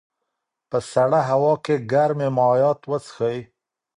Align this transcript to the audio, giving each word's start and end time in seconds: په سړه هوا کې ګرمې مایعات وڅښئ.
په 0.69 0.77
سړه 0.93 1.19
هوا 1.29 1.53
کې 1.63 1.75
ګرمې 1.91 2.27
مایعات 2.37 2.79
وڅښئ. 2.89 3.39